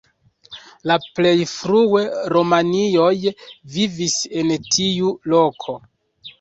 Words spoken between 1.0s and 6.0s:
plej frue romianoj vivis en tiu loko.